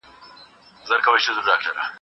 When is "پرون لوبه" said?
1.03-1.55